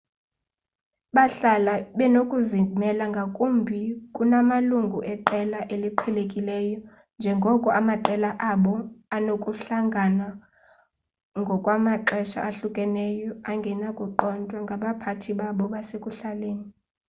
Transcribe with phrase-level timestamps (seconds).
[1.15, 3.79] bahlala benokuzimela ngakumbi
[4.15, 6.79] kunamalungu eqela eliqhelekileyo
[7.19, 8.73] njengoko amaqela abo
[9.15, 10.27] anokuhlangana
[11.41, 16.69] ngokwamaxesha ahlukeneyo angenakuqondwa ngabaphathi babo basekuhlaleni